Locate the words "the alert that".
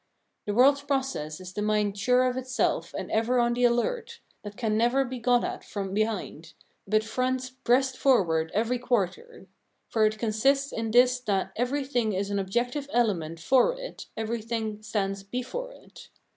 3.53-4.57